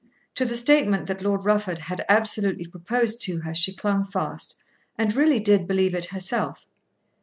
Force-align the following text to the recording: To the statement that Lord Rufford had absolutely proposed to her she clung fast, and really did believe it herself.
To 0.33 0.45
the 0.45 0.57
statement 0.57 1.05
that 1.05 1.21
Lord 1.21 1.45
Rufford 1.45 1.77
had 1.77 2.03
absolutely 2.09 2.65
proposed 2.65 3.21
to 3.21 3.41
her 3.41 3.53
she 3.53 3.71
clung 3.75 4.03
fast, 4.03 4.63
and 4.97 5.15
really 5.15 5.39
did 5.39 5.67
believe 5.67 5.93
it 5.93 6.05
herself. 6.05 6.65